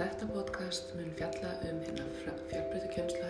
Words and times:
Þetta 0.00 0.26
podcast 0.32 0.94
mun 0.96 1.10
fjalla 1.18 1.48
um 1.68 1.80
hérna 1.84 2.04
fjárbreytu 2.22 2.88
kjömsluhætti 2.94 3.18
sem 3.18 3.26
eiga 3.26 3.29